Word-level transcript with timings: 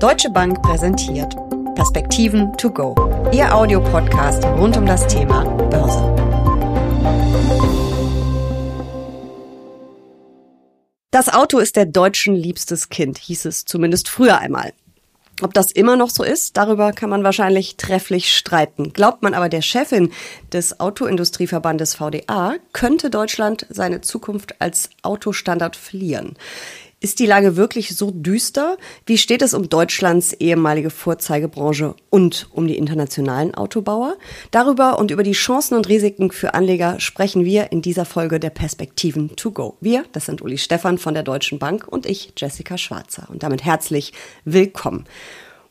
Deutsche 0.00 0.30
Bank 0.30 0.62
präsentiert 0.62 1.36
Perspektiven 1.74 2.56
to 2.56 2.70
go. 2.70 2.94
Ihr 3.34 3.54
Audiopodcast 3.54 4.42
rund 4.46 4.74
um 4.78 4.86
das 4.86 5.06
Thema 5.06 5.44
Börse. 5.44 6.00
Das 11.10 11.28
Auto 11.28 11.58
ist 11.58 11.76
der 11.76 11.84
Deutschen 11.84 12.34
liebstes 12.34 12.88
Kind, 12.88 13.18
hieß 13.18 13.44
es 13.44 13.66
zumindest 13.66 14.08
früher 14.08 14.38
einmal. 14.38 14.72
Ob 15.42 15.52
das 15.52 15.70
immer 15.70 15.96
noch 15.96 16.08
so 16.08 16.22
ist, 16.22 16.56
darüber 16.56 16.92
kann 16.92 17.10
man 17.10 17.22
wahrscheinlich 17.22 17.76
trefflich 17.76 18.34
streiten. 18.34 18.94
Glaubt 18.94 19.22
man 19.22 19.34
aber 19.34 19.50
der 19.50 19.62
Chefin 19.62 20.12
des 20.50 20.80
Autoindustrieverbandes 20.80 21.94
VDA, 21.96 22.54
könnte 22.72 23.10
Deutschland 23.10 23.66
seine 23.68 24.00
Zukunft 24.00 24.62
als 24.62 24.88
Autostandard 25.02 25.76
verlieren. 25.76 26.36
Ist 27.02 27.18
die 27.18 27.24
Lage 27.24 27.56
wirklich 27.56 27.96
so 27.96 28.10
düster? 28.10 28.76
Wie 29.06 29.16
steht 29.16 29.40
es 29.40 29.54
um 29.54 29.70
Deutschlands 29.70 30.34
ehemalige 30.34 30.90
Vorzeigebranche 30.90 31.94
und 32.10 32.48
um 32.52 32.66
die 32.66 32.76
internationalen 32.76 33.54
Autobauer? 33.54 34.18
Darüber 34.50 34.98
und 34.98 35.10
über 35.10 35.22
die 35.22 35.32
Chancen 35.32 35.78
und 35.78 35.88
Risiken 35.88 36.30
für 36.30 36.52
Anleger 36.52 37.00
sprechen 37.00 37.46
wir 37.46 37.72
in 37.72 37.80
dieser 37.80 38.04
Folge 38.04 38.38
der 38.38 38.50
Perspektiven 38.50 39.34
to 39.34 39.50
go. 39.50 39.78
Wir, 39.80 40.04
das 40.12 40.26
sind 40.26 40.42
Uli 40.42 40.58
Stefan 40.58 40.98
von 40.98 41.14
der 41.14 41.22
Deutschen 41.22 41.58
Bank 41.58 41.88
und 41.88 42.04
ich, 42.04 42.34
Jessica 42.36 42.76
Schwarzer. 42.76 43.28
Und 43.30 43.42
damit 43.42 43.64
herzlich 43.64 44.12
willkommen. 44.44 45.06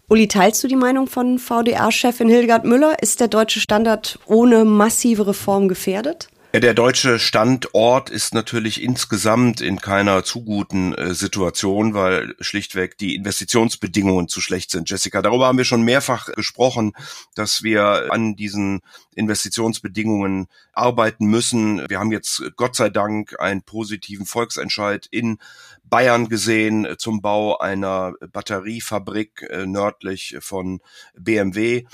Uli, 0.07 0.27
teilst 0.27 0.63
du 0.63 0.67
die 0.67 0.75
Meinung 0.75 1.05
von 1.05 1.37
VDA-Chefin 1.37 2.27
Hildegard 2.27 2.65
Müller? 2.65 3.03
Ist 3.03 3.19
der 3.19 3.27
deutsche 3.27 3.59
Standard 3.59 4.17
ohne 4.25 4.65
massive 4.65 5.27
Reform 5.27 5.67
gefährdet? 5.67 6.29
Der 6.51 6.73
deutsche 6.73 7.19
Standort 7.19 8.09
ist 8.09 8.33
natürlich 8.33 8.81
insgesamt 8.81 9.61
in 9.61 9.79
keiner 9.79 10.23
zu 10.23 10.43
guten 10.43 10.95
äh, 10.95 11.13
Situation, 11.13 11.93
weil 11.93 12.33
schlichtweg 12.39 12.97
die 12.97 13.13
Investitionsbedingungen 13.13 14.27
zu 14.27 14.41
schlecht 14.41 14.71
sind. 14.71 14.89
Jessica, 14.89 15.21
darüber 15.21 15.45
haben 15.45 15.59
wir 15.59 15.65
schon 15.65 15.83
mehrfach 15.83 16.25
gesprochen, 16.33 16.93
dass 17.35 17.61
wir 17.61 18.11
an 18.11 18.35
diesen 18.35 18.81
Investitionsbedingungen 19.13 20.47
arbeiten 20.73 21.27
müssen. 21.27 21.87
Wir 21.87 21.99
haben 21.99 22.11
jetzt 22.11 22.41
Gott 22.55 22.75
sei 22.75 22.89
Dank 22.89 23.39
einen 23.39 23.61
positiven 23.61 24.25
Volksentscheid 24.25 25.05
in 25.11 25.37
Bayern 25.83 26.29
gesehen 26.29 26.87
zum 26.97 27.21
Bau 27.21 27.59
einer 27.59 28.13
Batteriefabrik 28.31 29.43
äh, 29.49 29.67
nördlich 29.67 30.37
von 30.39 30.79
BMW. 31.15 31.85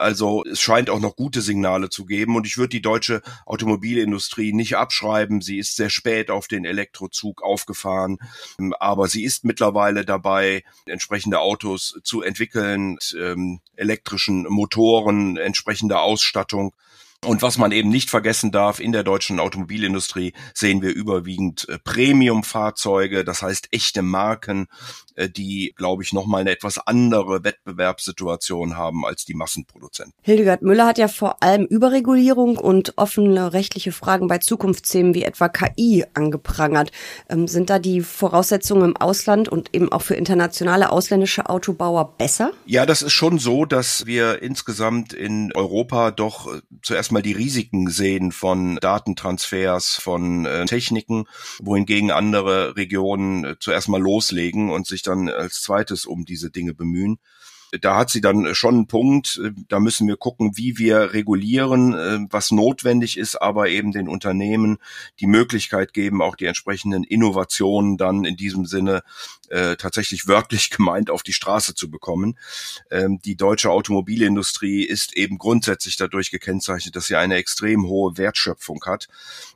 Also 0.00 0.42
es 0.44 0.62
scheint 0.62 0.88
auch 0.88 0.98
noch 0.98 1.14
gute 1.14 1.42
Signale 1.42 1.90
zu 1.90 2.06
geben 2.06 2.34
und 2.34 2.46
ich 2.46 2.56
würde 2.56 2.70
die 2.70 2.80
deutsche 2.80 3.20
Automobilindustrie 3.44 4.54
nicht 4.54 4.78
abschreiben. 4.78 5.42
Sie 5.42 5.58
ist 5.58 5.76
sehr 5.76 5.90
spät 5.90 6.30
auf 6.30 6.48
den 6.48 6.64
Elektrozug 6.64 7.42
aufgefahren, 7.42 8.16
aber 8.78 9.08
sie 9.08 9.24
ist 9.24 9.44
mittlerweile 9.44 10.06
dabei, 10.06 10.64
entsprechende 10.86 11.40
Autos 11.40 12.00
zu 12.02 12.22
entwickeln, 12.22 12.96
ähm, 13.14 13.60
elektrischen 13.76 14.44
Motoren, 14.48 15.36
entsprechende 15.36 15.98
Ausstattung. 15.98 16.74
Und 17.22 17.42
was 17.42 17.58
man 17.58 17.70
eben 17.70 17.90
nicht 17.90 18.08
vergessen 18.08 18.50
darf, 18.50 18.80
in 18.80 18.92
der 18.92 19.02
deutschen 19.02 19.40
Automobilindustrie 19.40 20.32
sehen 20.54 20.80
wir 20.80 20.94
überwiegend 20.94 21.68
äh, 21.68 21.78
Premium-Fahrzeuge, 21.78 23.24
das 23.24 23.42
heißt 23.42 23.68
echte 23.72 24.00
Marken, 24.00 24.68
äh, 25.16 25.28
die, 25.28 25.74
glaube 25.76 26.02
ich, 26.02 26.14
nochmal 26.14 26.40
eine 26.40 26.50
etwas 26.50 26.78
andere 26.78 27.44
Wettbewerbssituation 27.44 28.78
haben 28.78 29.04
als 29.04 29.26
die 29.26 29.34
Massenproduzenten. 29.34 30.14
Hildegard 30.22 30.62
Müller 30.62 30.86
hat 30.86 30.96
ja 30.96 31.08
vor 31.08 31.42
allem 31.42 31.66
Überregulierung 31.66 32.56
und 32.56 32.96
offene 32.96 33.52
rechtliche 33.52 33.92
Fragen 33.92 34.26
bei 34.26 34.38
Zukunftsthemen 34.38 35.12
wie 35.12 35.24
etwa 35.24 35.50
KI 35.50 36.06
angeprangert. 36.14 36.90
Ähm, 37.28 37.48
sind 37.48 37.68
da 37.68 37.78
die 37.78 38.00
Voraussetzungen 38.00 38.90
im 38.90 38.96
Ausland 38.96 39.50
und 39.50 39.74
eben 39.74 39.92
auch 39.92 40.02
für 40.02 40.14
internationale 40.14 40.90
ausländische 40.90 41.50
Autobauer 41.50 42.14
besser? 42.16 42.52
Ja, 42.64 42.86
das 42.86 43.02
ist 43.02 43.12
schon 43.12 43.38
so, 43.38 43.66
dass 43.66 44.06
wir 44.06 44.42
insgesamt 44.42 45.12
in 45.12 45.52
Europa 45.52 46.12
doch 46.12 46.46
äh, 46.46 46.60
zuerst 46.80 47.09
erstmal 47.10 47.22
die 47.22 47.32
Risiken 47.32 47.90
sehen 47.90 48.30
von 48.30 48.76
Datentransfers, 48.76 49.96
von 49.96 50.46
äh, 50.46 50.64
Techniken, 50.66 51.24
wohingegen 51.60 52.12
andere 52.12 52.76
Regionen 52.76 53.44
äh, 53.44 53.56
zuerst 53.58 53.88
mal 53.88 54.00
loslegen 54.00 54.70
und 54.70 54.86
sich 54.86 55.02
dann 55.02 55.28
als 55.28 55.60
zweites 55.60 56.06
um 56.06 56.24
diese 56.24 56.52
Dinge 56.52 56.72
bemühen 56.72 57.18
da 57.80 57.96
hat 57.96 58.10
sie 58.10 58.20
dann 58.20 58.54
schon 58.54 58.74
einen 58.74 58.86
Punkt. 58.86 59.40
Da 59.68 59.78
müssen 59.78 60.08
wir 60.08 60.16
gucken, 60.16 60.56
wie 60.56 60.78
wir 60.78 61.12
regulieren, 61.12 61.94
äh, 61.94 62.18
was 62.28 62.50
notwendig 62.50 63.16
ist, 63.16 63.36
aber 63.40 63.68
eben 63.68 63.92
den 63.92 64.08
Unternehmen 64.08 64.78
die 65.20 65.26
Möglichkeit 65.26 65.92
geben, 65.92 66.22
auch 66.22 66.36
die 66.36 66.46
entsprechenden 66.46 67.04
Innovationen 67.04 67.96
dann 67.96 68.24
in 68.24 68.36
diesem 68.36 68.66
Sinne 68.66 69.02
äh, 69.50 69.76
tatsächlich 69.76 70.26
wörtlich 70.26 70.70
gemeint 70.76 71.10
auf 71.10 71.22
die 71.22 71.32
Straße 71.32 71.74
zu 71.74 71.90
bekommen. 71.90 72.38
Ähm, 72.90 73.20
die 73.22 73.36
deutsche 73.36 73.70
Automobilindustrie 73.70 74.84
ist 74.84 75.16
eben 75.16 75.38
grundsätzlich 75.38 75.96
dadurch 75.96 76.30
gekennzeichnet, 76.30 76.96
dass 76.96 77.06
sie 77.06 77.16
eine 77.16 77.36
extrem 77.36 77.86
hohe 77.86 78.16
Wertschöpfung 78.16 78.82
hat. 78.86 79.08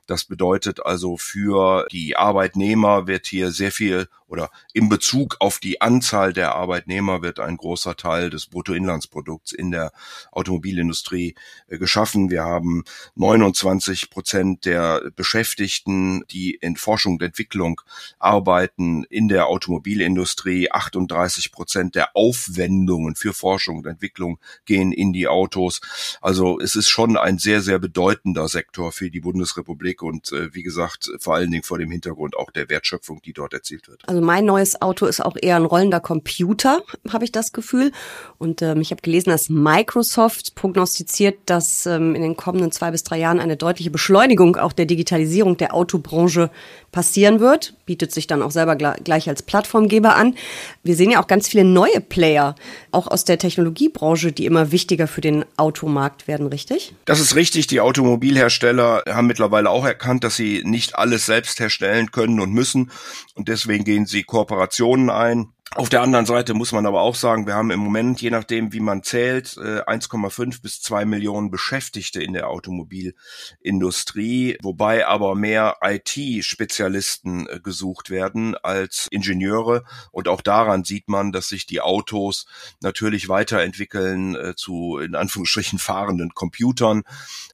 Das 0.05 0.25
bedeutet 0.25 0.85
also 0.85 1.17
für 1.17 1.87
die 1.91 2.15
Arbeitnehmer 2.15 3.07
wird 3.07 3.25
hier 3.25 3.51
sehr 3.51 3.71
viel 3.71 4.07
oder 4.27 4.49
in 4.73 4.89
Bezug 4.89 5.37
auf 5.39 5.59
die 5.59 5.81
Anzahl 5.81 6.33
der 6.33 6.55
Arbeitnehmer 6.55 7.21
wird 7.21 7.39
ein 7.39 7.57
großer 7.57 7.95
Teil 7.95 8.29
des 8.29 8.47
Bruttoinlandsprodukts 8.47 9.51
in 9.51 9.71
der 9.71 9.91
Automobilindustrie 10.31 11.35
äh, 11.67 11.77
geschaffen. 11.77 12.29
Wir 12.29 12.43
haben 12.43 12.83
29 13.15 14.09
Prozent 14.09 14.65
der 14.65 15.11
Beschäftigten, 15.15 16.25
die 16.31 16.55
in 16.55 16.75
Forschung 16.75 17.13
und 17.13 17.21
Entwicklung 17.21 17.81
arbeiten 18.19 19.03
in 19.05 19.27
der 19.27 19.47
Automobilindustrie. 19.47 19.84
38 19.85 21.51
Prozent 21.51 21.95
der 21.95 22.15
Aufwendungen 22.15 23.15
für 23.15 23.33
Forschung 23.33 23.77
und 23.77 23.87
Entwicklung 23.87 24.39
gehen 24.65 24.91
in 24.91 25.13
die 25.13 25.27
Autos. 25.27 25.81
Also 26.21 26.59
es 26.59 26.75
ist 26.75 26.89
schon 26.89 27.17
ein 27.17 27.37
sehr, 27.37 27.61
sehr 27.61 27.79
bedeutender 27.79 28.47
Sektor 28.47 28.91
für 28.91 29.09
die 29.09 29.19
Bundesrepublik 29.19 30.01
und 30.01 30.31
äh, 30.31 30.53
wie 30.53 30.63
gesagt, 30.63 31.11
vor 31.19 31.35
allen 31.35 31.51
Dingen 31.51 31.63
vor 31.63 31.77
dem 31.77 31.91
Hintergrund 31.91 32.35
auch 32.35 32.51
der 32.51 32.69
Wertschöpfung, 32.69 33.21
die 33.23 33.33
dort 33.33 33.53
erzielt 33.53 33.87
wird. 33.87 34.07
Also 34.07 34.21
mein 34.21 34.45
neues 34.45 34.81
Auto 34.81 35.05
ist 35.05 35.23
auch 35.23 35.35
eher 35.41 35.55
ein 35.55 35.65
rollender 35.65 35.99
Computer, 35.99 36.81
habe 37.09 37.25
ich 37.25 37.31
das 37.31 37.53
Gefühl. 37.53 37.91
Und 38.37 38.61
ähm, 38.61 38.81
ich 38.81 38.91
habe 38.91 39.01
gelesen, 39.01 39.29
dass 39.29 39.49
Microsoft 39.49 40.55
prognostiziert, 40.55 41.37
dass 41.45 41.85
ähm, 41.85 42.15
in 42.15 42.21
den 42.21 42.35
kommenden 42.35 42.71
zwei 42.71 42.91
bis 42.91 43.03
drei 43.03 43.19
Jahren 43.19 43.39
eine 43.39 43.57
deutliche 43.57 43.91
Beschleunigung 43.91 44.55
auch 44.55 44.73
der 44.73 44.85
Digitalisierung 44.85 45.57
der 45.57 45.73
Autobranche 45.73 46.49
passieren 46.95 47.41
wird. 47.41 47.73
Bietet 47.85 48.13
sich 48.13 48.25
dann 48.25 48.41
auch 48.41 48.51
selber 48.51 48.77
gleich 48.77 49.27
als 49.27 49.43
Plattformgeber 49.43 50.15
an. 50.15 50.33
Wir 50.81 50.95
sehen 50.95 51.11
ja 51.11 51.21
auch 51.21 51.27
ganz 51.27 51.49
viele 51.49 51.65
neue 51.65 51.99
Player, 51.99 52.55
auch 52.93 53.07
aus 53.07 53.25
der 53.25 53.37
Technologiebranche, 53.37 54.31
die 54.31 54.45
immer 54.45 54.71
wichtiger 54.71 55.05
für 55.05 55.19
den 55.19 55.43
Automarkt 55.57 56.29
werden, 56.29 56.47
richtig? 56.47 56.95
Das 57.03 57.19
ist 57.19 57.35
richtig. 57.35 57.67
Die 57.67 57.81
Automobilhersteller 57.81 59.03
haben 59.09 59.27
mittlerweile 59.27 59.69
auch 59.69 59.85
erkannt, 59.85 60.23
dass 60.23 60.37
sie 60.37 60.61
nicht 60.63 60.97
alles 60.97 61.25
selbst 61.25 61.59
herstellen 61.59 62.11
können 62.11 62.39
und 62.39 62.53
müssen. 62.53 62.91
Und 63.33 63.49
deswegen 63.49 63.83
gehen 63.83 64.05
sie 64.05 64.23
Kooperationen 64.23 65.09
ein 65.09 65.49
auf 65.73 65.89
der 65.89 66.01
anderen 66.01 66.25
Seite 66.25 66.53
muss 66.53 66.71
man 66.71 66.85
aber 66.85 67.01
auch 67.01 67.15
sagen, 67.15 67.47
wir 67.47 67.55
haben 67.55 67.71
im 67.71 67.81
Moment, 67.81 68.21
je 68.21 68.29
nachdem 68.29 68.71
wie 68.71 68.79
man 68.79 69.03
zählt, 69.03 69.57
1,5 69.57 70.55
äh, 70.55 70.59
bis 70.61 70.81
2 70.81 71.03
Millionen 71.05 71.51
Beschäftigte 71.51 72.23
in 72.23 72.31
der 72.31 72.49
Automobilindustrie, 72.49 74.57
wobei 74.61 75.05
aber 75.05 75.35
mehr 75.35 75.75
IT-Spezialisten 75.81 77.47
äh, 77.47 77.59
gesucht 77.59 78.09
werden 78.09 78.55
als 78.55 79.09
Ingenieure. 79.11 79.83
Und 80.11 80.29
auch 80.29 80.41
daran 80.41 80.85
sieht 80.85 81.09
man, 81.09 81.33
dass 81.33 81.49
sich 81.49 81.65
die 81.65 81.81
Autos 81.81 82.45
natürlich 82.81 83.27
weiterentwickeln 83.27 84.35
äh, 84.35 84.55
zu 84.55 84.99
in 84.99 85.15
Anführungsstrichen 85.15 85.79
fahrenden 85.79 86.33
Computern. 86.33 87.03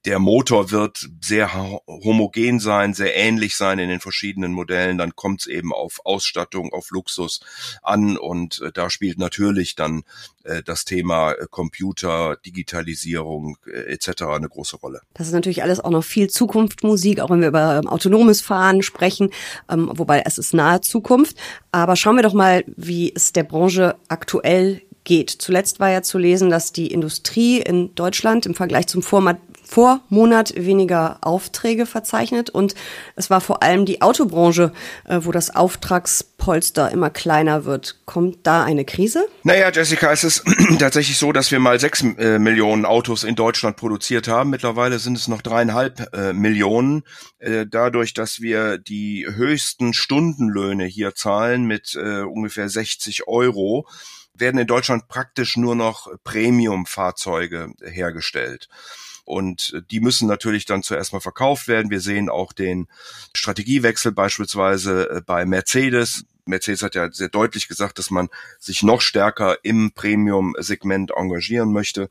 Der 0.04 0.20
Motor 0.20 0.70
wird 0.70 1.08
sehr 1.20 1.52
homogen 1.54 2.60
sein, 2.60 2.94
sehr 2.94 3.16
ähnlich 3.16 3.56
sein 3.56 3.80
in 3.80 3.88
den 3.88 4.00
verschiedenen 4.00 4.52
Modellen. 4.52 4.98
Dann 4.98 5.16
kommt 5.16 5.40
es 5.40 5.46
eben 5.48 5.72
auf 5.72 6.00
Ausstattung, 6.04 6.72
auf 6.72 6.90
Luxus 6.90 7.40
an 7.82 8.01
an 8.02 8.16
und 8.16 8.60
äh, 8.60 8.72
da 8.72 8.90
spielt 8.90 9.18
natürlich 9.18 9.74
dann 9.74 10.02
äh, 10.44 10.62
das 10.62 10.84
Thema 10.84 11.32
äh, 11.32 11.46
Computer, 11.50 12.36
Digitalisierung 12.44 13.56
äh, 13.66 13.92
etc. 13.92 14.22
eine 14.22 14.48
große 14.48 14.76
Rolle. 14.76 15.00
Das 15.14 15.26
ist 15.26 15.32
natürlich 15.32 15.62
alles 15.62 15.80
auch 15.80 15.90
noch 15.90 16.04
viel 16.04 16.28
Zukunftsmusik, 16.28 17.20
auch 17.20 17.30
wenn 17.30 17.40
wir 17.40 17.48
über 17.48 17.76
ähm, 17.76 17.88
autonomes 17.88 18.40
Fahren 18.40 18.82
sprechen, 18.82 19.30
ähm, 19.70 19.90
wobei 19.94 20.22
es 20.24 20.38
ist 20.38 20.54
nahe 20.54 20.80
Zukunft. 20.80 21.36
Aber 21.70 21.96
schauen 21.96 22.16
wir 22.16 22.22
doch 22.22 22.34
mal, 22.34 22.64
wie 22.76 23.12
es 23.14 23.32
der 23.32 23.44
Branche 23.44 23.96
aktuell 24.08 24.82
geht. 25.04 25.30
Zuletzt 25.30 25.80
war 25.80 25.90
ja 25.90 26.02
zu 26.02 26.18
lesen, 26.18 26.50
dass 26.50 26.72
die 26.72 26.86
Industrie 26.88 27.60
in 27.60 27.94
Deutschland 27.94 28.46
im 28.46 28.54
Vergleich 28.54 28.86
zum 28.86 29.02
Vorma 29.02 29.36
Vormonat 29.72 30.52
weniger 30.54 31.16
Aufträge 31.22 31.86
verzeichnet 31.86 32.50
und 32.50 32.74
es 33.16 33.30
war 33.30 33.40
vor 33.40 33.62
allem 33.62 33.86
die 33.86 34.02
Autobranche, 34.02 34.70
äh, 35.08 35.20
wo 35.22 35.32
das 35.32 35.56
Auftragspolster 35.56 36.90
immer 36.90 37.08
kleiner 37.08 37.64
wird. 37.64 37.96
Kommt 38.04 38.46
da 38.46 38.64
eine 38.64 38.84
Krise? 38.84 39.26
Naja, 39.44 39.70
Jessica, 39.72 40.12
es 40.12 40.24
ist 40.24 40.44
tatsächlich 40.78 41.16
so, 41.16 41.32
dass 41.32 41.50
wir 41.50 41.58
mal 41.58 41.80
sechs 41.80 42.02
äh, 42.02 42.38
Millionen 42.38 42.84
Autos 42.84 43.24
in 43.24 43.34
Deutschland 43.34 43.78
produziert 43.78 44.28
haben. 44.28 44.50
Mittlerweile 44.50 44.98
sind 44.98 45.16
es 45.16 45.26
noch 45.26 45.40
dreieinhalb 45.40 46.14
äh, 46.14 46.34
Millionen. 46.34 47.02
Äh, 47.38 47.64
dadurch, 47.66 48.12
dass 48.12 48.42
wir 48.42 48.76
die 48.76 49.26
höchsten 49.26 49.94
Stundenlöhne 49.94 50.84
hier 50.84 51.14
zahlen 51.14 51.64
mit 51.64 51.94
äh, 51.94 52.20
ungefähr 52.20 52.68
60 52.68 53.26
Euro, 53.26 53.88
werden 54.34 54.60
in 54.60 54.66
Deutschland 54.66 55.08
praktisch 55.08 55.56
nur 55.56 55.76
noch 55.76 56.08
Premium-Fahrzeuge 56.24 57.72
hergestellt. 57.82 58.68
Und 59.24 59.82
die 59.90 60.00
müssen 60.00 60.26
natürlich 60.28 60.66
dann 60.66 60.82
zuerst 60.82 61.12
mal 61.12 61.20
verkauft 61.20 61.68
werden. 61.68 61.90
Wir 61.90 62.00
sehen 62.00 62.28
auch 62.28 62.52
den 62.52 62.88
Strategiewechsel 63.34 64.12
beispielsweise 64.12 65.10
äh, 65.10 65.20
bei 65.24 65.44
Mercedes. 65.46 66.24
Mercedes 66.44 66.82
hat 66.82 66.96
ja 66.96 67.10
sehr 67.12 67.28
deutlich 67.28 67.68
gesagt, 67.68 67.98
dass 67.98 68.10
man 68.10 68.28
sich 68.58 68.82
noch 68.82 69.00
stärker 69.00 69.58
im 69.62 69.92
Premium-Segment 69.92 71.12
engagieren 71.16 71.72
möchte. 71.72 72.10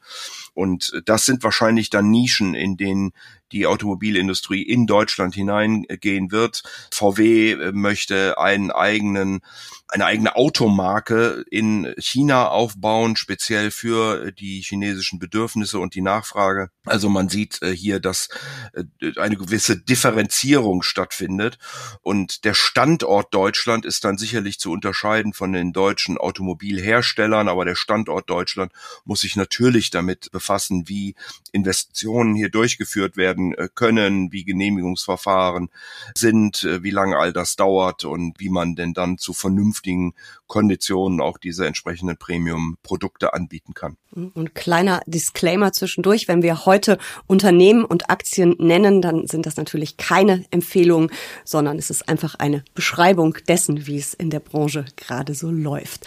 Und 0.54 1.02
das 1.06 1.26
sind 1.26 1.44
wahrscheinlich 1.44 1.90
dann 1.90 2.10
Nischen, 2.10 2.56
in 2.56 2.78
denen 2.78 3.14
die 3.52 3.68
Automobilindustrie 3.68 4.62
in 4.62 4.88
Deutschland 4.88 5.36
hineingehen 5.36 6.32
wird. 6.32 6.64
VW 6.92 7.52
äh, 7.52 7.72
möchte 7.72 8.38
einen 8.38 8.72
eigenen, 8.72 9.42
eine 9.88 10.06
eigene 10.06 10.36
Automarke 10.36 11.44
in 11.50 11.94
China 11.98 12.48
aufbauen, 12.48 13.16
speziell 13.16 13.72
für 13.72 14.32
die 14.32 14.62
chinesischen 14.62 15.20
Bedürfnisse 15.20 15.80
und 15.80 15.96
die 15.96 16.02
Nachfrage. 16.02 16.70
Also 16.86 17.10
man 17.10 17.30
sieht 17.30 17.62
äh, 17.62 17.76
hier, 17.76 18.00
dass 18.00 18.30
äh, 18.74 18.84
eine 19.18 19.36
gewisse 19.36 19.78
Differenzierung 19.78 20.82
stattfindet 20.82 21.58
und 22.02 22.46
der 22.46 22.54
Standort 22.54 23.34
Deutschland 23.34 23.86
ist 23.86 24.06
dann 24.06 24.18
sicherlich 24.18 24.60
zu 24.60 24.72
unterscheiden 24.72 25.34
von 25.34 25.52
den 25.52 25.74
deutschen 25.74 26.18
Automobilherstellern, 26.18 27.50
aber 27.50 27.66
der 27.66 27.76
Standort 27.76 28.30
Deutschland 28.30 28.72
muss 29.04 29.22
sich 29.22 29.36
natürlich 29.36 29.90
damit 29.90 30.32
befassen, 30.32 30.41
wie 30.88 31.16
Investitionen 31.52 32.36
hier 32.36 32.50
durchgeführt 32.50 33.18
werden 33.18 33.54
äh, 33.54 33.70
können, 33.74 34.32
wie 34.32 34.44
Genehmigungsverfahren 34.44 35.70
sind, 36.16 36.64
äh, 36.64 36.84
wie 36.84 36.92
lange 36.92 37.18
all 37.18 37.34
das 37.34 37.56
dauert 37.56 38.06
und 38.06 38.40
wie 38.40 38.50
man 38.50 38.76
denn 38.76 38.94
dann 38.94 39.18
zu 39.18 39.34
vernünftigen 39.34 40.14
Konditionen 40.48 41.22
auch 41.22 41.38
diese 41.38 41.66
entsprechenden 41.66 42.18
Premium-Produkte 42.18 43.34
anbieten 43.34 43.74
kann. 43.74 43.98
Und 44.12 44.54
kleiner 44.54 45.02
Disclaimer 45.06 45.72
zwischendurch, 45.72 46.28
wenn 46.28 46.42
wir 46.42 46.66
heute 46.66 46.98
Unternehmen 47.28 47.86
und 47.86 48.10
Aktien 48.10 48.56
nennen, 48.60 49.02
dann 49.02 49.28
sind 49.28 49.46
das 49.46 49.56
natürlich 49.56 49.96
keine 49.96 50.44
Empfehlungen, 50.52 51.10
sondern 51.46 51.78
es 51.78 51.90
ist 51.90 52.10
einfach 52.10 52.36
eine 52.36 52.66
Beschreibung 52.74 53.38
dessen, 53.48 53.88
wie 53.88 53.98
es 53.98 54.14
in 54.14 54.30
der 54.30 54.42
Branche 54.42 54.86
gerade 54.98 55.34
so 55.34 55.50
läuft. 55.50 56.06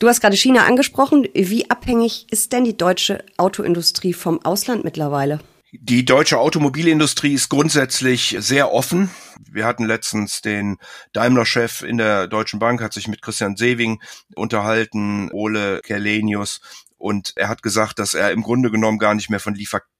Du 0.00 0.06
hast 0.06 0.20
gerade 0.20 0.36
China 0.36 0.64
angesprochen. 0.64 1.26
Wie 1.34 1.70
abhängig 1.70 2.26
ist 2.30 2.52
denn 2.52 2.62
die 2.62 2.76
deutsche 2.76 3.24
Autoindustrie 3.36 4.12
vom 4.12 4.44
Ausland 4.44 4.84
mittlerweile? 4.84 5.40
Die 5.72 6.04
deutsche 6.04 6.38
Automobilindustrie 6.38 7.34
ist 7.34 7.48
grundsätzlich 7.50 8.36
sehr 8.38 8.72
offen. 8.72 9.10
Wir 9.50 9.66
hatten 9.66 9.84
letztens 9.84 10.40
den 10.40 10.78
Daimler-Chef 11.12 11.82
in 11.82 11.98
der 11.98 12.28
Deutschen 12.28 12.60
Bank, 12.60 12.80
hat 12.80 12.92
sich 12.92 13.08
mit 13.08 13.22
Christian 13.22 13.56
Sewing 13.56 14.00
unterhalten, 14.34 15.30
Ole 15.32 15.80
Kerlenius, 15.82 16.60
und 16.96 17.32
er 17.36 17.48
hat 17.48 17.62
gesagt, 17.62 17.98
dass 17.98 18.14
er 18.14 18.32
im 18.32 18.42
Grunde 18.42 18.70
genommen 18.70 18.98
gar 18.98 19.14
nicht 19.14 19.30
mehr 19.30 19.40
von 19.40 19.54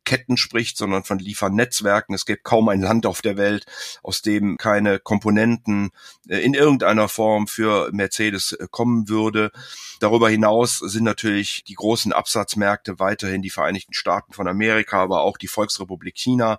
Lieferketten 0.08 0.36
spricht, 0.36 0.76
sondern 0.76 1.04
von 1.04 1.18
Liefernetzwerken. 1.18 2.14
Es 2.14 2.24
gibt 2.24 2.44
kaum 2.44 2.68
ein 2.68 2.80
Land 2.80 3.06
auf 3.06 3.22
der 3.22 3.36
Welt, 3.36 3.66
aus 4.02 4.22
dem 4.22 4.56
keine 4.56 4.98
Komponenten 4.98 5.90
äh, 6.28 6.38
in 6.38 6.54
irgendeiner 6.54 7.08
Form 7.08 7.46
für 7.46 7.90
Mercedes 7.92 8.52
äh, 8.52 8.66
kommen 8.70 9.08
würde. 9.08 9.52
Darüber 10.00 10.30
hinaus 10.30 10.78
sind 10.78 11.04
natürlich 11.04 11.64
die 11.64 11.74
großen 11.74 12.12
Absatzmärkte 12.12 12.98
weiterhin 12.98 13.42
die 13.42 13.50
Vereinigten 13.50 13.94
Staaten 13.94 14.32
von 14.32 14.48
Amerika, 14.48 15.02
aber 15.02 15.22
auch 15.22 15.36
die 15.36 15.48
Volksrepublik 15.48 16.16
China. 16.16 16.58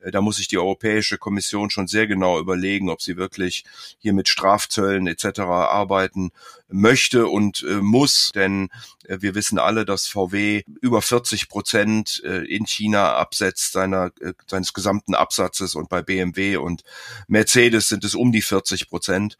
Äh, 0.00 0.10
da 0.10 0.20
muss 0.20 0.36
sich 0.36 0.48
die 0.48 0.58
Europäische 0.58 1.18
Kommission 1.18 1.70
schon 1.70 1.86
sehr 1.86 2.06
genau 2.06 2.38
überlegen, 2.38 2.90
ob 2.90 3.02
sie 3.02 3.16
wirklich 3.16 3.64
hier 3.98 4.12
mit 4.12 4.28
Strafzöllen 4.28 5.06
etc. 5.06 5.40
arbeiten 5.40 6.32
möchte 6.68 7.26
und 7.26 7.64
äh, 7.68 7.80
muss, 7.80 8.30
denn 8.34 8.68
äh, 9.04 9.18
wir 9.20 9.34
wissen 9.34 9.58
alle, 9.58 9.84
dass 9.84 10.06
VW 10.06 10.62
über 10.80 11.02
40 11.02 11.48
Prozent 11.48 12.18
in 12.20 12.66
China 12.66 13.14
absetzt 13.14 13.72
seiner, 13.72 14.12
seines 14.46 14.72
gesamten 14.72 15.14
Absatzes 15.14 15.74
und 15.74 15.88
bei 15.88 16.02
BMW 16.02 16.56
und 16.56 16.82
Mercedes 17.28 17.88
sind 17.88 18.04
es 18.04 18.14
um 18.14 18.32
die 18.32 18.42
40 18.42 18.88
Prozent. 18.88 19.36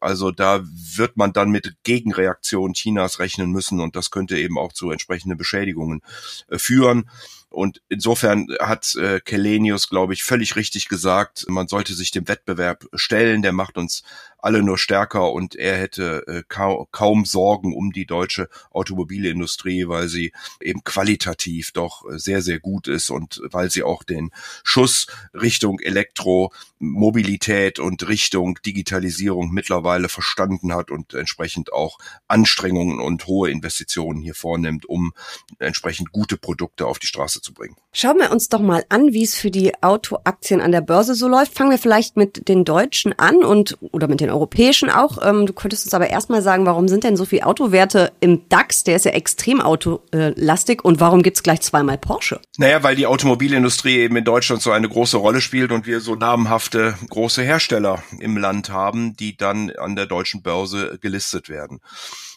Also 0.00 0.30
da 0.30 0.62
wird 0.64 1.16
man 1.16 1.32
dann 1.32 1.50
mit 1.50 1.76
Gegenreaktion 1.84 2.74
Chinas 2.74 3.18
rechnen 3.18 3.50
müssen 3.50 3.80
und 3.80 3.96
das 3.96 4.10
könnte 4.10 4.38
eben 4.38 4.58
auch 4.58 4.72
zu 4.72 4.90
entsprechenden 4.90 5.38
Beschädigungen 5.38 6.02
führen. 6.50 7.08
Und 7.54 7.80
insofern 7.88 8.48
hat 8.60 8.94
äh, 8.96 9.20
Kelenius, 9.20 9.88
glaube 9.88 10.12
ich, 10.12 10.24
völlig 10.24 10.56
richtig 10.56 10.88
gesagt, 10.88 11.46
man 11.48 11.68
sollte 11.68 11.94
sich 11.94 12.10
dem 12.10 12.26
Wettbewerb 12.26 12.86
stellen, 12.94 13.42
der 13.42 13.52
macht 13.52 13.78
uns 13.78 14.02
alle 14.44 14.62
nur 14.62 14.76
stärker 14.76 15.32
und 15.32 15.54
er 15.56 15.78
hätte 15.78 16.26
äh, 16.26 16.42
kaum, 16.48 17.24
Sorgen 17.24 17.74
um 17.74 17.92
die 17.92 18.04
deutsche 18.04 18.50
Automobilindustrie, 18.70 19.88
weil 19.88 20.08
sie 20.08 20.32
eben 20.60 20.84
qualitativ 20.84 21.72
doch 21.72 22.04
sehr, 22.08 22.42
sehr 22.42 22.60
gut 22.60 22.86
ist 22.86 23.08
und 23.08 23.40
weil 23.50 23.70
sie 23.70 23.82
auch 23.82 24.02
den 24.02 24.30
Schuss 24.62 25.06
Richtung 25.32 25.80
Elektromobilität 25.80 27.78
und 27.78 28.06
Richtung 28.06 28.58
Digitalisierung 28.66 29.50
mittlerweile 29.50 30.10
verstanden 30.10 30.74
hat 30.74 30.90
und 30.90 31.14
entsprechend 31.14 31.72
auch 31.72 31.98
Anstrengungen 32.28 33.00
und 33.00 33.26
hohe 33.26 33.50
Investitionen 33.50 34.20
hier 34.20 34.34
vornimmt, 34.34 34.84
um 34.84 35.14
entsprechend 35.58 36.12
gute 36.12 36.36
Produkte 36.36 36.86
auf 36.86 36.98
die 36.98 37.06
Straße 37.06 37.40
zu 37.40 37.54
bringen. 37.54 37.76
Schauen 37.92 38.18
wir 38.18 38.30
uns 38.30 38.48
doch 38.48 38.60
mal 38.60 38.84
an, 38.90 39.12
wie 39.14 39.22
es 39.22 39.36
für 39.36 39.50
die 39.50 39.72
Autoaktien 39.82 40.60
an 40.60 40.72
der 40.72 40.82
Börse 40.82 41.14
so 41.14 41.28
läuft. 41.28 41.54
Fangen 41.54 41.70
wir 41.70 41.78
vielleicht 41.78 42.16
mit 42.16 42.48
den 42.48 42.64
Deutschen 42.64 43.18
an 43.18 43.36
und 43.36 43.78
oder 43.80 44.08
mit 44.08 44.20
den 44.20 44.33
europäischen 44.34 44.90
auch. 44.90 45.18
Ähm, 45.22 45.46
du 45.46 45.52
könntest 45.52 45.86
uns 45.86 45.94
aber 45.94 46.10
erstmal 46.10 46.42
sagen, 46.42 46.66
warum 46.66 46.88
sind 46.88 47.04
denn 47.04 47.16
so 47.16 47.24
viele 47.24 47.46
Autowerte 47.46 48.12
im 48.20 48.48
DAX? 48.48 48.84
Der 48.84 48.96
ist 48.96 49.04
ja 49.04 49.12
extrem 49.12 49.60
autolastig 49.60 50.84
und 50.84 51.00
warum 51.00 51.22
gibt's 51.22 51.42
gleich 51.42 51.62
zweimal 51.62 51.96
Porsche? 51.96 52.40
Naja, 52.58 52.82
weil 52.82 52.96
die 52.96 53.06
Automobilindustrie 53.06 53.98
eben 53.98 54.16
in 54.16 54.24
Deutschland 54.24 54.60
so 54.60 54.72
eine 54.72 54.88
große 54.88 55.16
Rolle 55.16 55.40
spielt 55.40 55.72
und 55.72 55.86
wir 55.86 56.00
so 56.00 56.14
namhafte 56.14 56.94
große 57.08 57.42
Hersteller 57.42 58.02
im 58.18 58.36
Land 58.36 58.70
haben, 58.70 59.16
die 59.16 59.36
dann 59.36 59.70
an 59.70 59.96
der 59.96 60.06
deutschen 60.06 60.42
Börse 60.42 60.98
gelistet 61.00 61.48
werden. 61.48 61.80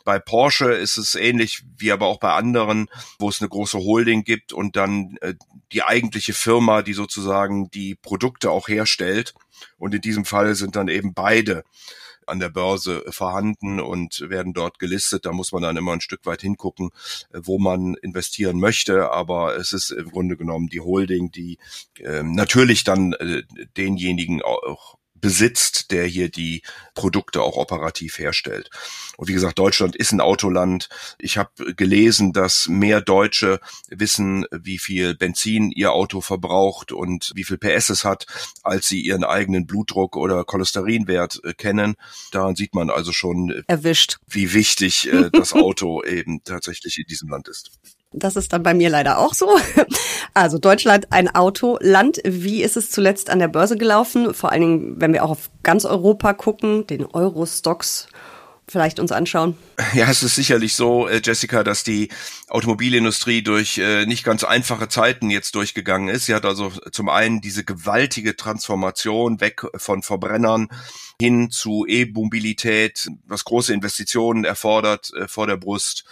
Bei 0.08 0.20
Porsche 0.20 0.72
ist 0.72 0.96
es 0.96 1.16
ähnlich 1.16 1.64
wie 1.78 1.92
aber 1.92 2.06
auch 2.06 2.22
bei 2.22 2.32
anderen, 2.32 2.88
wo 3.20 3.28
es 3.28 3.42
eine 3.42 3.50
große 3.50 3.78
Holding 3.78 4.24
gibt 4.24 4.54
und 4.54 4.78
dann 4.78 5.18
äh, 5.20 5.34
die 5.74 5.84
eigentliche 5.84 6.32
Firma, 6.32 6.82
die 6.82 6.94
sozusagen 6.94 7.70
die 7.72 7.96
Produkte 7.96 8.50
auch 8.50 8.70
herstellt. 8.70 9.34
Und 9.78 9.94
in 9.94 10.00
diesem 10.00 10.24
Fall 10.24 10.56
sind 10.56 10.78
dann 10.78 10.88
eben 10.88 11.14
beide 11.14 11.66
an 12.26 12.40
der 12.40 12.48
Börse 12.48 13.04
vorhanden 13.10 13.82
und 13.82 14.22
werden 14.30 14.54
dort 14.54 14.80
gelistet. 14.80 15.26
Da 15.26 15.34
muss 15.34 15.52
man 15.52 15.64
dann 15.64 15.76
immer 15.76 15.92
ein 15.92 16.00
Stück 16.00 16.26
weit 16.26 16.40
hingucken, 16.40 16.92
äh, 17.34 17.40
wo 17.44 17.60
man 17.60 17.96
investieren 17.96 18.62
möchte. 18.62 19.12
Aber 19.12 19.58
es 19.58 19.74
ist 19.74 19.90
im 19.90 20.10
Grunde 20.10 20.38
genommen 20.38 20.68
die 20.68 20.80
Holding, 20.80 21.32
die 21.32 21.58
äh, 22.00 22.24
natürlich 22.24 22.86
dann 22.86 23.12
äh, 23.12 23.44
denjenigen 23.76 24.42
auch 24.42 24.96
besitzt, 25.20 25.92
der 25.92 26.06
hier 26.06 26.30
die 26.30 26.62
Produkte 26.94 27.42
auch 27.42 27.58
operativ 27.58 28.20
herstellt. 28.20 28.70
Und 29.18 29.28
wie 29.28 29.34
gesagt, 29.34 29.60
Deutschland 29.60 29.96
ist 29.96 30.12
ein 30.12 30.22
Autoland. 30.22 30.90
Ich 31.18 31.38
habe 31.38 31.74
gelesen, 31.76 32.34
dass 32.34 32.68
mehr 32.68 33.02
Deutsche 33.02 33.60
wissen, 33.90 34.46
wie 34.52 34.80
viel 34.80 35.16
Benzin 35.16 35.72
ihr 35.72 35.92
Auto 35.92 36.22
verbraucht 36.22 36.92
und 36.92 37.32
wie 37.36 37.44
viel 37.44 37.58
PS 37.58 37.90
es 37.90 38.04
hat, 38.04 38.26
als 38.64 38.88
sie 38.88 39.02
ihren 39.02 39.24
eigenen 39.24 39.66
Blutdruck 39.66 40.16
oder 40.16 40.44
Cholesterinwert 40.44 41.42
äh, 41.44 41.54
kennen. 41.54 41.96
Daran 42.32 42.56
sieht 42.56 42.76
man 42.76 42.90
also 42.90 43.12
schon, 43.12 43.50
äh, 43.52 43.64
erwischt, 43.68 44.18
wie 44.28 44.54
wichtig 44.54 45.12
äh, 45.12 45.30
das 45.32 45.54
Auto 45.54 46.04
eben 46.06 46.44
tatsächlich 46.44 46.98
in 46.98 47.06
diesem 47.06 47.30
Land 47.30 47.48
ist. 47.48 47.72
Das 48.12 48.36
ist 48.36 48.54
dann 48.54 48.64
bei 48.64 48.74
mir 48.74 48.90
leider 48.90 49.20
auch 49.20 49.34
so. 49.34 49.50
Also 50.34 50.60
Deutschland 50.60 51.12
ein 51.12 51.34
Autoland. 51.34 52.20
Wie 52.24 52.62
ist 52.62 52.78
es 52.78 52.92
zuletzt 52.92 53.32
an 53.32 53.40
der 53.40 53.48
Börse 53.48 53.76
gelaufen? 53.76 54.36
Vor 54.36 54.52
allen 54.52 54.62
Dingen, 54.62 55.02
wenn 55.02 55.12
wir 55.12 55.24
auch 55.24 55.32
auf 55.32 55.50
ganz 55.64 55.84
Europa 55.84 56.34
gucken, 56.34 56.86
den 56.86 57.06
Euro-Stocks 57.06 58.08
vielleicht 58.68 59.00
uns 59.00 59.12
anschauen? 59.12 59.58
Ja, 59.94 60.08
es 60.12 60.22
ist 60.22 60.36
sicherlich 60.36 60.76
so, 60.76 61.08
äh, 61.08 61.22
Jessica, 61.24 61.64
dass 61.64 61.84
die 61.84 62.10
Automobilindustrie 62.50 63.42
durch 63.42 63.80
äh, 63.80 64.06
nicht 64.06 64.24
ganz 64.24 64.44
einfache 64.44 64.90
Zeiten 64.90 65.32
jetzt 65.32 65.56
durchgegangen 65.56 66.10
ist. 66.10 66.26
Sie 66.26 66.36
hat 66.36 66.46
also 66.46 66.72
zum 66.92 67.10
einen 67.10 67.42
diese 67.42 67.64
gewaltige 67.64 68.36
Transformation 68.36 69.42
weg 69.42 69.64
von 69.76 70.04
Verbrennern 70.04 70.68
hin 71.20 71.50
zu 71.50 71.86
E-Mobilität, 71.88 73.10
was 73.26 73.44
große 73.44 73.74
Investitionen 73.74 74.44
erfordert 74.44 75.12
äh, 75.16 75.28
vor 75.28 75.48
der 75.48 75.58
Brust. 75.58 76.06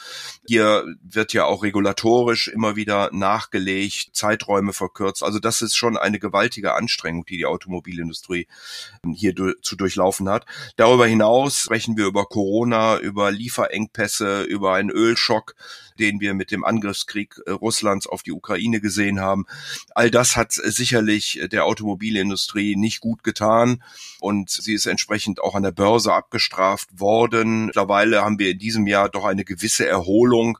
Hier 0.48 0.84
wird 1.04 1.32
ja 1.34 1.46
auch 1.46 1.62
regulatorisch 1.62 2.48
immer 2.48 2.76
wieder 2.76 3.10
nachgelegt, 3.12 4.10
Zeiträume 4.14 4.74
verkürzt. 4.74 5.22
Also 5.22 5.38
das 5.38 5.62
ist 5.62 5.76
schon 5.76 5.96
eine 5.96 6.20
gewaltige 6.20 6.74
Anstrengung, 6.74 7.24
die 7.26 7.38
die 7.38 7.46
Automobilindustrie 7.46 8.48
hier 9.14 9.36
zu 9.62 9.76
durchlaufen 9.76 10.28
hat. 10.28 10.48
Darüber 10.76 11.06
hinaus 11.06 11.60
sprechen 11.60 11.98
wir 11.98 12.08
über 12.08 12.26
Corona, 12.26 12.98
über 12.98 13.32
Lieferengpässe, 13.32 14.42
über 14.42 14.74
einen 14.74 14.90
Ölschock, 14.90 15.56
den 16.00 16.20
wir 16.20 16.34
mit 16.34 16.52
dem 16.52 16.64
Angriffskrieg 16.64 17.36
äh, 17.46 17.52
Russlands 17.52 18.08
auf 18.08 18.24
die 18.24 18.32
Ukraine 18.32 18.82
gesehen 18.82 19.20
haben. 19.20 19.46
All 19.94 20.10
das 20.10 20.36
hat 20.36 20.52
sicherlich 20.52 21.42
der 21.52 21.66
Automobilindustrie 21.66 22.76
nicht 22.76 23.02
gut 23.02 23.24
getan 23.24 23.84
und 24.20 24.50
sie 24.50 24.74
ist 24.74 24.88
entsprechend 24.96 25.42
auch 25.42 25.56
an 25.56 25.64
der 25.64 25.72
Börse 25.72 26.14
abgestraft 26.14 27.00
worden. 27.00 27.66
Mittlerweile 27.66 28.24
haben 28.24 28.40
wir 28.40 28.52
in 28.52 28.60
diesem 28.60 28.88
Jahr 28.88 29.10
doch 29.10 29.25
eine 29.25 29.44
gewisse 29.44 29.86
Erholung, 29.86 30.58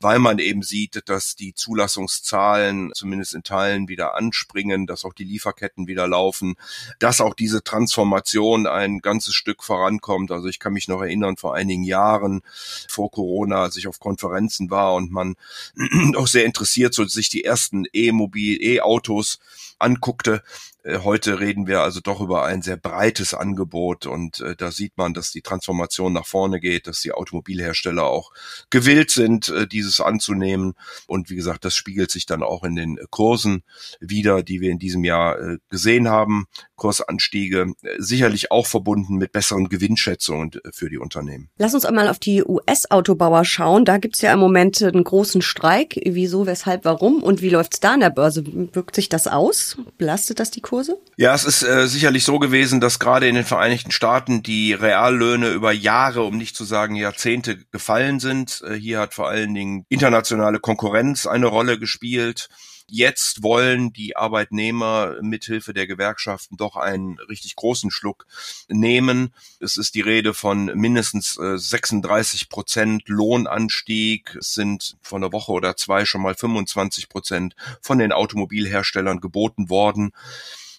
weil 0.00 0.18
man 0.18 0.38
eben 0.38 0.62
sieht, 0.62 1.08
dass 1.08 1.36
die 1.36 1.54
Zulassungszahlen 1.54 2.92
zumindest 2.94 3.34
in 3.34 3.42
Teilen 3.42 3.88
wieder 3.88 4.14
anspringen, 4.14 4.86
dass 4.86 5.06
auch 5.06 5.14
die 5.14 5.24
Lieferketten 5.24 5.86
wieder 5.86 6.06
laufen, 6.06 6.56
dass 6.98 7.22
auch 7.22 7.32
diese 7.32 7.64
Transformation 7.64 8.66
ein 8.66 8.98
ganzes 8.98 9.34
Stück 9.34 9.64
vorankommt. 9.64 10.30
Also 10.30 10.48
ich 10.48 10.58
kann 10.58 10.74
mich 10.74 10.86
noch 10.88 11.00
erinnern, 11.00 11.38
vor 11.38 11.54
einigen 11.54 11.82
Jahren 11.82 12.42
vor 12.88 13.10
Corona, 13.10 13.62
als 13.62 13.76
ich 13.76 13.88
auf 13.88 14.00
Konferenzen 14.00 14.70
war, 14.70 14.94
und 14.94 15.10
man 15.10 15.36
auch 16.16 16.26
sehr 16.26 16.44
interessiert 16.44 16.92
so 16.92 17.06
sich 17.06 17.30
die 17.30 17.44
ersten 17.44 17.86
E-Mobil, 17.92 18.62
E-Autos 18.62 19.38
anguckte. 19.78 20.42
Äh, 20.82 20.98
heute 20.98 21.40
reden 21.40 21.66
wir 21.66 21.82
also 21.82 22.00
doch 22.00 22.20
über 22.20 22.44
ein 22.44 22.62
sehr 22.62 22.76
breites 22.76 23.34
Angebot 23.34 24.06
und 24.06 24.40
äh, 24.40 24.56
da 24.56 24.70
sieht 24.70 24.96
man, 24.96 25.14
dass 25.14 25.32
die 25.32 25.42
Transformation 25.42 26.12
nach 26.12 26.26
vorne 26.26 26.60
geht, 26.60 26.86
dass 26.86 27.00
die 27.00 27.12
Automobilhersteller 27.12 28.04
auch 28.04 28.32
gewillt 28.70 29.10
sind, 29.10 29.48
äh, 29.48 29.66
dieses 29.66 30.00
anzunehmen. 30.00 30.74
Und 31.06 31.30
wie 31.30 31.36
gesagt, 31.36 31.64
das 31.64 31.74
spiegelt 31.74 32.10
sich 32.10 32.26
dann 32.26 32.42
auch 32.42 32.64
in 32.64 32.76
den 32.76 32.98
Kursen 33.10 33.62
wieder, 34.00 34.42
die 34.42 34.60
wir 34.60 34.70
in 34.70 34.78
diesem 34.78 35.04
Jahr 35.04 35.58
gesehen 35.68 36.08
haben. 36.08 36.46
Kursanstiege, 36.78 37.74
äh, 37.82 37.88
sicherlich 37.98 38.50
auch 38.50 38.66
verbunden 38.66 39.16
mit 39.16 39.32
besseren 39.32 39.68
Gewinnschätzungen 39.68 40.52
äh, 40.52 40.70
für 40.72 40.88
die 40.88 40.96
Unternehmen. 40.96 41.50
Lass 41.58 41.74
uns 41.74 41.84
einmal 41.84 42.08
auf 42.08 42.18
die 42.18 42.42
US-Autobauer 42.42 43.44
schauen. 43.44 43.84
Da 43.84 43.98
gibt's 43.98 44.22
ja 44.22 44.32
im 44.32 44.38
Moment 44.38 44.82
einen 44.82 45.04
großen 45.04 45.42
Streik. 45.42 46.00
Wieso, 46.06 46.46
weshalb, 46.46 46.86
warum 46.86 47.22
und 47.22 47.42
wie 47.42 47.50
läuft's 47.50 47.80
da 47.80 47.92
an 47.92 48.00
der 48.00 48.10
Börse? 48.10 48.44
Wirkt 48.72 48.94
sich 48.94 49.10
das 49.10 49.26
aus? 49.26 49.76
Belastet 49.98 50.40
das 50.40 50.50
die 50.50 50.62
Kurse? 50.62 50.98
Ja, 51.18 51.34
es 51.34 51.44
ist 51.44 51.62
äh, 51.62 51.86
sicherlich 51.86 52.24
so 52.24 52.38
gewesen, 52.38 52.80
dass 52.80 52.98
gerade 52.98 53.28
in 53.28 53.34
den 53.34 53.44
Vereinigten 53.44 53.90
Staaten 53.90 54.42
die 54.42 54.72
Reallöhne 54.72 55.50
über 55.50 55.72
Jahre, 55.72 56.22
um 56.22 56.38
nicht 56.38 56.56
zu 56.56 56.64
sagen 56.64 56.94
Jahrzehnte, 56.94 57.58
gefallen 57.70 58.20
sind. 58.20 58.62
Äh, 58.66 58.74
hier 58.74 59.00
hat 59.00 59.14
vor 59.14 59.28
allen 59.28 59.52
Dingen 59.52 59.84
internationale 59.88 60.60
Konkurrenz 60.60 61.26
eine 61.26 61.46
Rolle 61.46 61.78
gespielt. 61.78 62.48
Jetzt 62.90 63.42
wollen 63.42 63.92
die 63.92 64.16
Arbeitnehmer 64.16 65.16
mithilfe 65.20 65.74
der 65.74 65.86
Gewerkschaften 65.86 66.56
doch 66.56 66.76
einen 66.76 67.18
richtig 67.28 67.54
großen 67.54 67.90
Schluck 67.90 68.26
nehmen. 68.68 69.34
Es 69.60 69.76
ist 69.76 69.94
die 69.94 70.00
Rede 70.00 70.32
von 70.32 70.66
mindestens 70.74 71.34
36 71.34 72.42
äh, 72.42 72.46
Prozent 72.46 73.02
Lohnanstieg. 73.08 74.36
Es 74.36 74.54
sind 74.54 74.96
von 75.02 75.22
einer 75.22 75.32
Woche 75.32 75.52
oder 75.52 75.76
zwei 75.76 76.06
schon 76.06 76.22
mal 76.22 76.34
25 76.34 77.10
Prozent 77.10 77.54
von 77.82 77.98
den 77.98 78.12
Automobilherstellern 78.12 79.20
geboten 79.20 79.68
worden. 79.68 80.12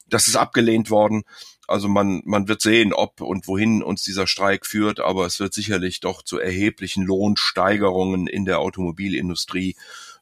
Das 0.07 0.27
ist 0.27 0.35
abgelehnt 0.35 0.89
worden. 0.89 1.23
Also 1.67 1.87
man, 1.87 2.23
man 2.25 2.47
wird 2.47 2.61
sehen, 2.61 2.93
ob 2.93 3.21
und 3.21 3.47
wohin 3.47 3.83
uns 3.83 4.03
dieser 4.03 4.25
Streik 4.25 4.65
führt, 4.65 4.99
aber 4.99 5.27
es 5.27 5.39
wird 5.39 5.53
sicherlich 5.53 5.99
doch 5.99 6.23
zu 6.23 6.39
erheblichen 6.39 7.03
Lohnsteigerungen 7.03 8.25
in 8.25 8.45
der 8.45 8.57
Automobilindustrie 8.57 9.75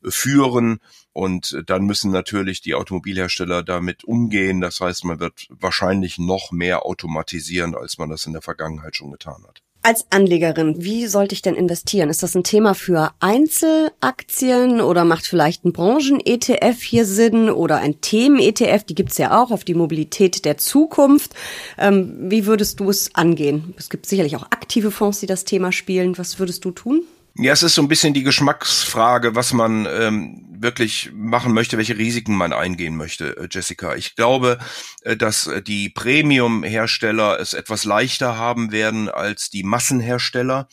führen. 0.04 0.80
Und 1.14 1.64
dann 1.66 1.86
müssen 1.86 2.12
natürlich 2.12 2.62
die 2.62 2.76
Automobilhersteller 2.76 3.64
damit 3.64 4.04
umgehen. 4.04 4.62
Das 4.62 4.80
heißt, 4.82 5.06
man 5.06 5.20
wird 5.20 5.48
wahrscheinlich 5.50 6.18
noch 6.20 6.52
mehr 6.52 6.86
automatisieren, 6.86 7.76
als 7.76 7.98
man 7.98 8.10
das 8.10 8.26
in 8.26 8.34
der 8.34 8.42
Vergangenheit 8.42 8.96
schon 8.96 9.12
getan 9.12 9.44
hat. 9.48 9.62
Als 9.88 10.06
Anlegerin, 10.10 10.84
wie 10.84 11.08
sollte 11.08 11.34
ich 11.34 11.42
denn 11.42 11.56
investieren? 11.56 12.10
Ist 12.10 12.22
das 12.22 12.36
ein 12.36 12.44
Thema 12.44 12.74
für 12.74 13.14
Einzelaktien 13.22 14.82
oder 14.82 15.06
macht 15.06 15.26
vielleicht 15.26 15.64
ein 15.64 15.72
Branchen-ETF 15.72 16.82
hier 16.82 17.06
Sinn 17.06 17.50
oder 17.50 17.78
ein 17.78 18.02
Themen-ETF? 18.02 18.84
Die 18.84 18.96
gibt's 18.96 19.18
ja 19.18 19.42
auch 19.42 19.50
auf 19.50 19.64
die 19.64 19.76
Mobilität 19.76 20.44
der 20.44 20.58
Zukunft. 20.58 21.36
Ähm, 21.78 22.30
wie 22.30 22.46
würdest 22.46 22.82
du 22.82 22.90
es 22.90 23.16
angehen? 23.16 23.74
Es 23.78 23.90
gibt 23.90 24.08
sicherlich 24.08 24.36
auch 24.36 24.44
aktive 24.44 24.92
Fonds, 24.92 25.22
die 25.22 25.26
das 25.26 25.46
Thema 25.46 25.72
spielen. 25.72 26.18
Was 26.18 26.38
würdest 26.38 26.66
du 26.66 26.72
tun? 26.72 27.04
Ja, 27.40 27.54
es 27.54 27.62
ist 27.62 27.76
so 27.76 27.84
ein 27.84 27.88
bisschen 27.88 28.16
die 28.16 28.24
Geschmacksfrage, 28.24 29.36
was 29.36 29.54
man 29.54 29.86
ähm, 29.86 30.44
wirklich 30.60 31.12
machen 31.14 31.54
möchte, 31.54 31.78
welche 31.78 31.96
Risiken 31.96 32.36
man 32.36 32.52
eingehen 32.52 32.98
möchte, 32.98 33.38
äh, 33.38 33.48
Jessica. 33.52 33.96
Ich 33.96 34.16
glaube, 34.16 34.58
äh, 35.02 35.16
dass 35.16 35.46
äh, 35.46 35.62
die 35.62 35.90
Premium-Hersteller 35.90 37.40
es 37.40 37.54
etwas 37.54 37.84
leichter 37.84 38.38
haben 38.38 38.72
werden 38.72 39.08
als 39.08 39.52
die 39.52 39.62
Massenhersteller, 39.62 40.68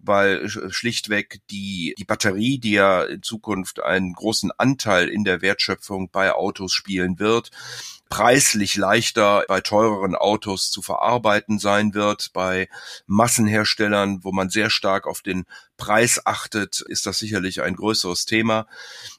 weil 0.00 0.50
schlichtweg 0.50 1.40
die, 1.50 1.94
die 1.96 2.04
Batterie, 2.04 2.58
die 2.58 2.72
ja 2.72 3.04
in 3.04 3.22
Zukunft 3.22 3.82
einen 3.82 4.12
großen 4.12 4.50
Anteil 4.58 5.08
in 5.08 5.24
der 5.24 5.40
Wertschöpfung 5.40 6.10
bei 6.10 6.32
Autos 6.32 6.74
spielen 6.74 7.18
wird, 7.20 7.50
preislich 8.12 8.76
leichter 8.76 9.42
bei 9.48 9.62
teureren 9.62 10.14
Autos 10.14 10.70
zu 10.70 10.82
verarbeiten 10.82 11.58
sein 11.58 11.94
wird. 11.94 12.34
Bei 12.34 12.68
Massenherstellern, 13.06 14.22
wo 14.22 14.32
man 14.32 14.50
sehr 14.50 14.68
stark 14.68 15.06
auf 15.06 15.22
den 15.22 15.46
Preis 15.78 16.20
achtet, 16.26 16.82
ist 16.82 17.06
das 17.06 17.18
sicherlich 17.18 17.62
ein 17.62 17.74
größeres 17.74 18.26
Thema. 18.26 18.66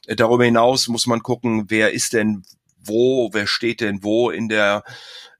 Darüber 0.06 0.44
hinaus 0.44 0.86
muss 0.86 1.08
man 1.08 1.24
gucken, 1.24 1.64
wer 1.70 1.92
ist 1.92 2.12
denn 2.12 2.44
wo, 2.78 3.30
wer 3.32 3.48
steht 3.48 3.80
denn 3.80 4.04
wo 4.04 4.30
in 4.30 4.48
der 4.48 4.84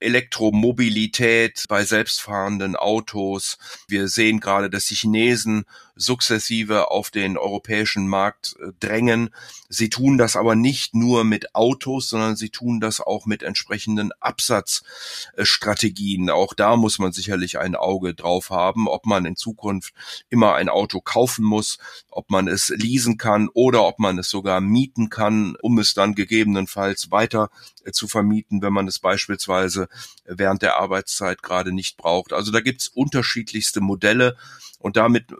Elektromobilität 0.00 1.64
bei 1.68 1.84
selbstfahrenden 1.84 2.75
Autos. 2.75 3.58
Wir 3.87 4.08
sehen 4.08 4.40
gerade, 4.40 4.68
dass 4.68 4.87
die 4.87 4.96
Chinesen 4.96 5.64
sukzessive 5.96 6.90
auf 6.90 7.10
den 7.10 7.36
europäischen 7.36 8.08
Markt 8.08 8.56
äh, 8.60 8.72
drängen. 8.80 9.30
Sie 9.68 9.88
tun 9.88 10.18
das 10.18 10.36
aber 10.36 10.56
nicht 10.56 10.94
nur 10.94 11.24
mit 11.24 11.54
Autos, 11.54 12.08
sondern 12.08 12.36
sie 12.36 12.50
tun 12.50 12.80
das 12.80 13.00
auch 13.00 13.26
mit 13.26 13.42
entsprechenden 13.42 14.10
Absatzstrategien. 14.20 16.30
Auch 16.30 16.54
da 16.54 16.76
muss 16.76 16.98
man 16.98 17.12
sicherlich 17.12 17.58
ein 17.58 17.76
Auge 17.76 18.14
drauf 18.14 18.50
haben, 18.50 18.88
ob 18.88 19.06
man 19.06 19.24
in 19.24 19.36
Zukunft 19.36 19.94
immer 20.30 20.54
ein 20.54 20.68
Auto 20.68 21.00
kaufen 21.00 21.44
muss, 21.44 21.78
ob 22.10 22.30
man 22.30 22.48
es 22.48 22.70
leasen 22.70 23.18
kann 23.18 23.48
oder 23.52 23.84
ob 23.84 23.98
man 23.98 24.18
es 24.18 24.30
sogar 24.30 24.60
mieten 24.60 25.10
kann, 25.10 25.56
um 25.62 25.78
es 25.78 25.94
dann 25.94 26.14
gegebenenfalls 26.14 27.10
weiter 27.10 27.50
äh, 27.84 27.92
zu 27.92 28.08
vermieten, 28.08 28.62
wenn 28.62 28.72
man 28.72 28.88
es 28.88 28.98
beispielsweise 28.98 29.88
während 30.24 30.62
der 30.62 30.76
Arbeitszeit 30.76 31.42
gerade 31.42 31.72
nicht 31.72 31.96
braucht. 31.96 32.32
Also 32.32 32.50
da 32.50 32.60
gibt's 32.60 32.88
unterschiedlichste 32.88 33.80
Modelle 33.80 34.36
und 34.84 34.98
damit 34.98 35.32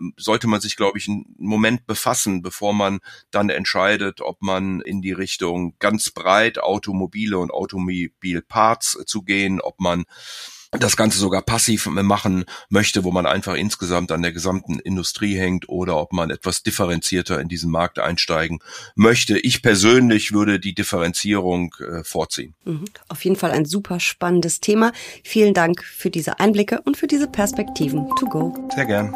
sollte 0.44 0.50
man 0.50 0.60
sich, 0.60 0.76
glaube 0.76 0.98
ich, 0.98 1.08
einen 1.08 1.24
Moment 1.38 1.86
befassen, 1.86 2.42
bevor 2.42 2.74
man 2.74 3.00
dann 3.30 3.48
entscheidet, 3.48 4.20
ob 4.20 4.42
man 4.42 4.82
in 4.82 5.00
die 5.00 5.12
Richtung 5.12 5.74
ganz 5.78 6.10
breit 6.10 6.58
Automobile 6.58 7.38
und 7.38 7.50
Automobilparts 7.50 8.98
zu 9.06 9.22
gehen, 9.22 9.62
ob 9.62 9.80
man 9.80 10.04
das 10.70 10.96
Ganze 10.96 11.18
sogar 11.18 11.40
passiv 11.42 11.86
machen 11.86 12.44
möchte, 12.68 13.04
wo 13.04 13.12
man 13.12 13.26
einfach 13.26 13.54
insgesamt 13.54 14.10
an 14.12 14.22
der 14.22 14.32
gesamten 14.32 14.80
Industrie 14.80 15.36
hängt 15.36 15.68
oder 15.68 15.96
ob 15.96 16.12
man 16.12 16.30
etwas 16.30 16.62
differenzierter 16.62 17.40
in 17.40 17.48
diesen 17.48 17.70
Markt 17.70 17.98
einsteigen 18.00 18.58
möchte. 18.96 19.38
Ich 19.38 19.62
persönlich 19.62 20.32
würde 20.32 20.58
die 20.58 20.74
Differenzierung 20.74 21.74
äh, 21.78 22.02
vorziehen. 22.02 22.54
Mhm. 22.64 22.86
Auf 23.08 23.24
jeden 23.24 23.36
Fall 23.36 23.52
ein 23.52 23.66
super 23.66 24.00
spannendes 24.00 24.60
Thema. 24.60 24.92
Vielen 25.22 25.54
Dank 25.54 25.84
für 25.84 26.10
diese 26.10 26.40
Einblicke 26.40 26.82
und 26.84 26.96
für 26.96 27.06
diese 27.06 27.28
Perspektiven. 27.28 28.10
To 28.18 28.26
go. 28.26 28.68
Sehr 28.74 28.86
gern. 28.86 29.14